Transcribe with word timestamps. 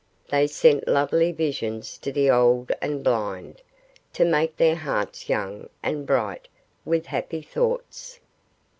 They 0.31 0.47
sent 0.47 0.87
lovely 0.87 1.31
visions 1.31 1.95
to 1.99 2.11
the 2.11 2.27
old 2.31 2.71
and 2.81 3.03
blind, 3.03 3.61
to 4.13 4.25
make 4.25 4.57
their 4.57 4.77
hearts 4.77 5.29
young 5.29 5.69
and 5.83 6.07
bright 6.07 6.47
with 6.83 7.05
happy 7.05 7.43
thoughts. 7.43 8.19